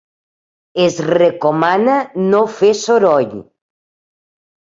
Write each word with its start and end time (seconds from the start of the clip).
Es 0.85 0.95
recomana 1.07 1.97
no 2.31 2.39
fer 2.61 2.71
soroll. 2.81 3.37